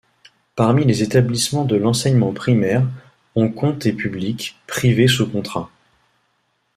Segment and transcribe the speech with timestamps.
[0.55, 2.83] Parmi les établissements de l’enseignement primaire,
[3.35, 5.69] on compte et publiques, privées sous contrat.